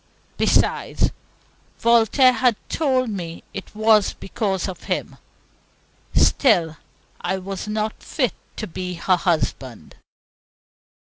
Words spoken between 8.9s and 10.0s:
her husband.